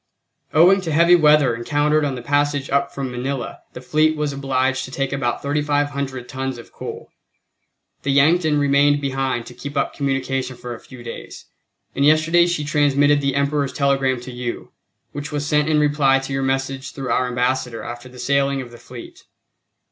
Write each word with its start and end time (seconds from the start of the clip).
Owing 0.51 0.81
to 0.81 0.91
heavy 0.91 1.15
weather 1.15 1.53
encountered 1.55 2.03
on 2.03 2.15
the 2.15 2.23
passage 2.23 2.71
up 2.71 2.91
from 2.91 3.11
Manila 3.11 3.59
the 3.73 3.81
fleet 3.81 4.17
was 4.17 4.33
obliged 4.33 4.83
to 4.85 4.89
take 4.89 5.13
about 5.13 5.43
3500 5.43 6.27
tons 6.27 6.57
of 6.57 6.71
coal. 6.71 7.09
The 8.01 8.09
Yankton 8.11 8.57
remained 8.57 8.99
behind 8.99 9.45
to 9.45 9.53
keep 9.53 9.77
up 9.77 9.93
communication 9.93 10.57
for 10.57 10.73
a 10.73 10.79
few 10.79 11.03
days, 11.03 11.45
and 11.93 12.03
yesterday 12.03 12.47
she 12.47 12.63
transmitted 12.63 13.21
the 13.21 13.35
Emperor's 13.35 13.73
telegram 13.73 14.19
to 14.21 14.31
you, 14.31 14.71
which 15.11 15.31
was 15.31 15.45
sent 15.45 15.69
in 15.69 15.79
reply 15.79 16.17
to 16.17 16.33
your 16.33 16.41
message 16.41 16.93
through 16.93 17.11
our 17.11 17.27
Ambassador 17.27 17.83
after 17.83 18.09
the 18.09 18.17
sailing 18.17 18.59
of 18.59 18.71
the 18.71 18.79
fleet. 18.79 19.25